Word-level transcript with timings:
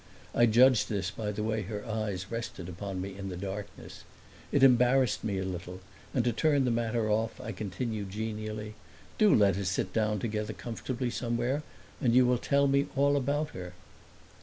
I 0.33 0.47
judged 0.47 0.89
this 0.89 1.11
by 1.11 1.31
the 1.31 1.43
way 1.43 1.61
her 1.61 1.85
eyes 1.85 2.31
rested 2.31 2.67
upon 2.67 3.01
me 3.01 3.15
in 3.15 3.29
the 3.29 3.37
darkness. 3.37 4.03
It 4.51 4.63
embarrassed 4.63 5.23
me 5.23 5.37
a 5.37 5.45
little, 5.45 5.79
and 6.11 6.23
to 6.25 6.33
turn 6.33 6.65
the 6.65 6.71
matter 6.71 7.07
off 7.07 7.39
I 7.39 7.51
continued 7.51 8.09
genially: 8.09 8.73
"Do 9.19 9.31
let 9.35 9.57
us 9.57 9.69
sit 9.69 9.93
down 9.93 10.17
together 10.17 10.53
comfortably 10.53 11.11
somewhere, 11.11 11.61
and 12.01 12.15
you 12.15 12.25
will 12.25 12.39
tell 12.39 12.67
me 12.67 12.87
all 12.95 13.15
about 13.15 13.51
her." 13.51 13.73